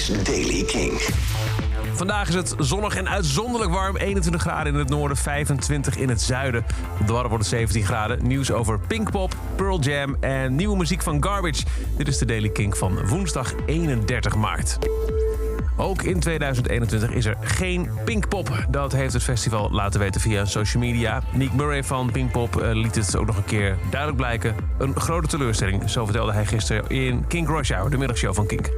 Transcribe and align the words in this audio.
is 0.00 0.22
Daily 0.24 0.64
King. 0.64 0.92
Vandaag 1.92 2.28
is 2.28 2.34
het 2.34 2.54
zonnig 2.58 2.96
en 2.96 3.08
uitzonderlijk 3.08 3.72
warm. 3.72 3.96
21 3.96 4.40
graden 4.40 4.72
in 4.72 4.78
het 4.78 4.88
noorden, 4.88 5.16
25 5.16 5.96
in 5.96 6.08
het 6.08 6.22
zuiden. 6.22 6.64
Op 7.00 7.06
de 7.06 7.12
Wadden 7.12 7.30
wordt 7.30 7.44
het 7.44 7.54
17 7.54 7.84
graden. 7.84 8.26
Nieuws 8.26 8.50
over 8.50 8.78
Pinkpop, 8.78 9.36
Pearl 9.56 9.80
Jam 9.80 10.16
en 10.20 10.54
nieuwe 10.54 10.76
muziek 10.76 11.02
van 11.02 11.24
Garbage. 11.24 11.62
Dit 11.96 12.08
is 12.08 12.18
de 12.18 12.24
Daily 12.24 12.48
King 12.48 12.76
van 12.76 13.06
woensdag 13.06 13.54
31 13.66 14.36
maart. 14.36 14.78
Ook 15.76 16.02
in 16.02 16.20
2021 16.20 17.10
is 17.10 17.24
er 17.24 17.36
geen 17.40 17.90
Pinkpop. 18.04 18.66
Dat 18.70 18.92
heeft 18.92 19.12
het 19.12 19.22
festival 19.22 19.70
laten 19.70 20.00
weten 20.00 20.20
via 20.20 20.44
social 20.44 20.82
media. 20.82 21.22
Nick 21.32 21.52
Murray 21.52 21.84
van 21.84 22.10
Pinkpop 22.10 22.60
eh, 22.60 22.70
liet 22.72 22.94
het 22.94 23.16
ook 23.16 23.26
nog 23.26 23.36
een 23.36 23.44
keer 23.44 23.78
duidelijk 23.90 24.20
blijken. 24.20 24.54
Een 24.78 25.00
grote 25.00 25.28
teleurstelling, 25.28 25.90
zo 25.90 26.04
vertelde 26.04 26.32
hij 26.32 26.46
gisteren 26.46 26.88
in 26.88 27.26
Kink 27.26 27.48
Rush 27.48 27.70
Hour, 27.70 27.90
de 27.90 27.98
middagshow 27.98 28.34
van 28.34 28.46
Kink. 28.46 28.70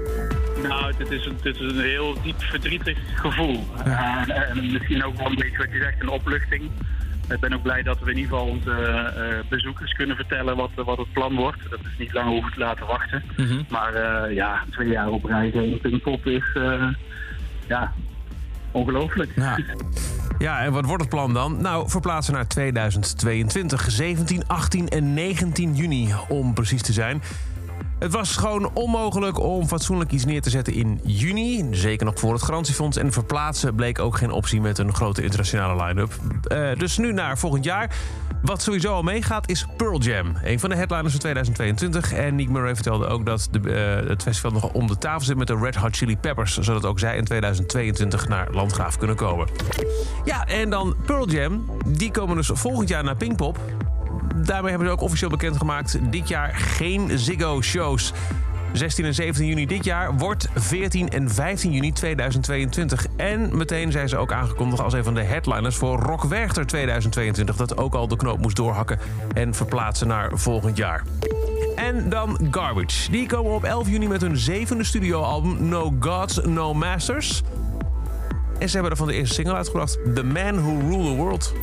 Nou, 0.68 0.92
dit 0.98 1.10
is, 1.10 1.26
een, 1.26 1.36
dit 1.42 1.54
is 1.54 1.72
een 1.72 1.80
heel 1.80 2.16
diep 2.22 2.42
verdrietig 2.42 2.98
gevoel. 3.14 3.64
En, 3.84 4.30
en 4.30 4.72
misschien 4.72 5.04
ook 5.04 5.16
wel 5.16 5.26
een 5.26 5.34
beetje 5.34 5.58
wat 5.58 5.70
je 5.70 5.78
zegt, 5.78 6.02
een 6.02 6.08
opluchting. 6.08 6.70
Ik 7.28 7.40
ben 7.40 7.52
ook 7.52 7.62
blij 7.62 7.82
dat 7.82 7.98
we 8.00 8.10
in 8.10 8.16
ieder 8.16 8.30
geval 8.32 8.46
onze 8.46 8.70
eh, 8.70 9.48
bezoekers 9.48 9.92
kunnen 9.92 10.16
vertellen 10.16 10.56
wat, 10.56 10.70
wat 10.74 10.98
het 10.98 11.12
plan 11.12 11.34
wordt. 11.34 11.70
Dat 11.70 11.78
is 11.78 11.98
niet 11.98 12.12
lang 12.12 12.28
hoeven 12.28 12.52
te 12.52 12.58
laten 12.58 12.86
wachten. 12.86 13.22
Maar 13.68 13.94
eh, 13.94 14.34
ja, 14.34 14.64
twee 14.70 14.88
jaar 14.88 15.08
op 15.08 15.24
rij 15.24 15.48
in 15.48 15.80
Pinkpop 15.80 16.26
is 16.26 16.44
eh, 16.54 16.88
ja, 17.66 17.92
ongelooflijk. 18.70 19.32
Ja. 19.36 19.58
ja, 20.38 20.60
en 20.60 20.72
wat 20.72 20.84
wordt 20.84 21.02
het 21.02 21.10
plan 21.10 21.34
dan? 21.34 21.62
Nou, 21.62 21.90
verplaatsen 21.90 22.34
naar 22.34 22.48
2022, 22.48 23.90
17, 23.90 24.46
18 24.46 24.88
en 24.88 25.14
19 25.14 25.74
juni 25.74 26.14
om 26.28 26.54
precies 26.54 26.82
te 26.82 26.92
zijn. 26.92 27.22
Het 27.98 28.12
was 28.12 28.36
gewoon 28.36 28.70
onmogelijk 28.74 29.40
om 29.40 29.66
fatsoenlijk 29.66 30.10
iets 30.12 30.24
neer 30.24 30.42
te 30.42 30.50
zetten 30.50 30.74
in 30.74 31.00
juni. 31.04 31.68
Zeker 31.70 32.06
nog 32.06 32.18
voor 32.18 32.32
het 32.32 32.42
garantiefonds. 32.42 32.96
En 32.96 33.12
verplaatsen 33.12 33.74
bleek 33.74 33.98
ook 33.98 34.16
geen 34.16 34.30
optie 34.30 34.60
met 34.60 34.78
een 34.78 34.94
grote 34.94 35.22
internationale 35.22 35.84
line-up. 35.84 36.12
Uh, 36.52 36.78
dus 36.78 36.98
nu 36.98 37.12
naar 37.12 37.38
volgend 37.38 37.64
jaar. 37.64 37.96
Wat 38.42 38.62
sowieso 38.62 38.92
al 38.92 39.02
meegaat 39.02 39.48
is 39.48 39.66
Pearl 39.76 40.00
Jam. 40.00 40.36
Een 40.44 40.60
van 40.60 40.70
de 40.70 40.76
headliners 40.76 41.10
van 41.10 41.20
2022. 41.20 42.12
En 42.12 42.34
Nick 42.34 42.48
Murray 42.48 42.74
vertelde 42.74 43.06
ook 43.06 43.26
dat 43.26 43.48
de, 43.50 43.60
uh, 44.02 44.08
het 44.08 44.22
festival 44.22 44.50
nog 44.50 44.72
om 44.72 44.86
de 44.86 44.98
tafel 44.98 45.20
zit 45.20 45.36
met 45.36 45.46
de 45.46 45.56
Red 45.56 45.74
Hot 45.74 45.96
Chili 45.96 46.16
Peppers. 46.16 46.58
Zodat 46.58 46.84
ook 46.84 46.98
zij 46.98 47.16
in 47.16 47.24
2022 47.24 48.28
naar 48.28 48.48
Landgraaf 48.50 48.98
kunnen 48.98 49.16
komen. 49.16 49.48
Ja, 50.24 50.46
en 50.46 50.70
dan 50.70 50.96
Pearl 51.06 51.28
Jam. 51.28 51.70
Die 51.86 52.10
komen 52.10 52.36
dus 52.36 52.50
volgend 52.52 52.88
jaar 52.88 53.04
naar 53.04 53.16
Pinkpop 53.16 53.58
daarmee 54.46 54.70
hebben 54.70 54.88
ze 54.88 54.94
ook 54.94 55.00
officieel 55.00 55.30
bekendgemaakt... 55.30 55.98
dit 56.10 56.28
jaar 56.28 56.54
geen 56.54 57.18
Ziggo-shows. 57.18 58.12
16 58.72 59.04
en 59.04 59.14
17 59.14 59.46
juni 59.46 59.66
dit 59.66 59.84
jaar 59.84 60.16
wordt 60.16 60.48
14 60.54 61.08
en 61.08 61.30
15 61.30 61.72
juni 61.72 61.92
2022. 61.92 63.06
En 63.16 63.56
meteen 63.56 63.92
zijn 63.92 64.08
ze 64.08 64.16
ook 64.16 64.32
aangekondigd 64.32 64.82
als 64.82 64.92
een 64.92 65.04
van 65.04 65.14
de 65.14 65.22
headliners 65.22 65.76
voor 65.76 65.98
Rock 65.98 66.22
Werchter 66.22 66.66
2022. 66.66 67.56
Dat 67.56 67.76
ook 67.76 67.94
al 67.94 68.08
de 68.08 68.16
knoop 68.16 68.40
moest 68.40 68.56
doorhakken 68.56 68.98
en 69.34 69.54
verplaatsen 69.54 70.06
naar 70.08 70.30
volgend 70.34 70.76
jaar. 70.76 71.04
En 71.76 72.08
dan 72.08 72.38
Garbage. 72.50 73.10
Die 73.10 73.26
komen 73.26 73.52
op 73.52 73.64
11 73.64 73.88
juni 73.88 74.08
met 74.08 74.20
hun 74.20 74.36
zevende 74.36 74.84
studioalbum 74.84 75.68
No 75.68 75.94
Gods, 76.00 76.40
No 76.44 76.74
Masters. 76.74 77.42
En 78.58 78.68
ze 78.68 78.74
hebben 78.74 78.90
er 78.90 78.98
van 78.98 79.06
de 79.06 79.14
eerste 79.14 79.34
single 79.34 79.54
uitgebracht, 79.54 79.98
The 80.14 80.24
Man 80.24 80.62
Who 80.62 80.88
Rule 80.88 81.10
the 81.10 81.16
World. 81.16 81.54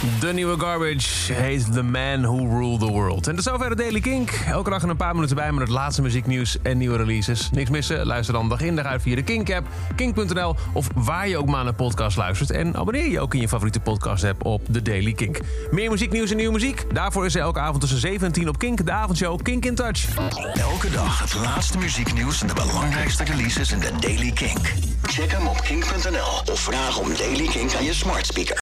De 0.00 0.32
nieuwe 0.32 0.60
Garbage 0.60 1.32
heet 1.32 1.72
The 1.72 1.82
Man 1.82 2.22
Who 2.22 2.58
Ruled 2.58 2.80
the 2.80 2.86
World. 2.86 3.26
En 3.26 3.34
tot 3.34 3.44
zover 3.44 3.68
de 3.68 3.74
Daily 3.74 4.00
Kink. 4.00 4.30
Elke 4.46 4.70
dag 4.70 4.82
een 4.82 4.96
paar 4.96 5.14
minuten 5.14 5.36
bij 5.36 5.52
met 5.52 5.60
het 5.60 5.70
laatste 5.70 6.02
muzieknieuws 6.02 6.56
en 6.62 6.78
nieuwe 6.78 6.96
releases. 6.96 7.50
Niks 7.50 7.70
missen? 7.70 8.06
Luister 8.06 8.34
dan 8.34 8.48
dag 8.48 8.60
in 8.60 8.76
dag 8.76 8.84
uit 8.84 9.02
via 9.02 9.14
de 9.14 9.22
Kink-app, 9.22 9.66
kink.nl... 9.96 10.56
of 10.72 10.88
waar 10.94 11.28
je 11.28 11.38
ook 11.38 11.46
maar 11.46 11.64
naar 11.64 11.74
podcast 11.74 12.16
luistert. 12.16 12.50
En 12.50 12.76
abonneer 12.76 13.10
je 13.10 13.20
ook 13.20 13.34
in 13.34 13.40
je 13.40 13.48
favoriete 13.48 13.80
podcast-app 13.80 14.44
op 14.44 14.62
The 14.72 14.82
Daily 14.82 15.12
Kink. 15.12 15.38
Meer 15.70 15.90
muzieknieuws 15.90 16.30
en 16.30 16.36
nieuwe 16.36 16.52
muziek? 16.52 16.94
Daarvoor 16.94 17.24
is 17.24 17.34
er 17.34 17.40
elke 17.40 17.60
avond 17.60 17.80
tussen 17.80 17.98
7 17.98 18.26
en 18.26 18.32
10 18.32 18.48
op 18.48 18.58
Kink... 18.58 18.86
de 18.86 18.92
avondshow 18.92 19.42
Kink 19.42 19.64
in 19.64 19.74
Touch. 19.74 20.16
Elke 20.54 20.90
dag 20.90 21.20
het 21.20 21.34
laatste 21.34 21.78
muzieknieuws 21.78 22.40
en 22.40 22.46
de 22.46 22.54
belangrijkste 22.54 23.24
releases 23.24 23.72
in 23.72 23.78
de 23.78 23.90
Daily 24.00 24.30
Kink. 24.30 24.72
Check 25.02 25.30
hem 25.30 25.46
op 25.46 25.60
kink.nl 25.60 26.52
of 26.52 26.60
vraag 26.60 26.98
om 26.98 27.08
Daily 27.16 27.46
Kink 27.46 27.74
aan 27.74 27.84
je 27.84 27.94
smart 27.94 28.26
speaker. 28.26 28.56